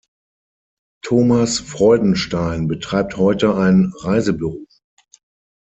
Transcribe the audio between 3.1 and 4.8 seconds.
heute ein Reisebüro.